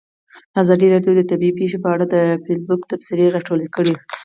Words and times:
ازادي 0.61 0.87
راډیو 0.93 1.13
د 1.15 1.21
طبیعي 1.31 1.53
پېښې 1.59 1.77
په 1.83 1.89
اړه 1.93 2.05
د 2.07 2.15
فیسبوک 2.45 2.81
تبصرې 2.91 3.25
راټولې 3.35 3.67
کړي. 3.75 3.93